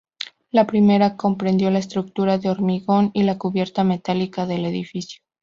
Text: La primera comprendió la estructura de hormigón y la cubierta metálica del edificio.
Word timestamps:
La 0.49 0.65
primera 0.65 1.15
comprendió 1.15 1.69
la 1.69 1.77
estructura 1.77 2.39
de 2.39 2.49
hormigón 2.49 3.11
y 3.13 3.21
la 3.21 3.37
cubierta 3.37 3.83
metálica 3.83 4.47
del 4.47 4.65
edificio. 4.65 5.21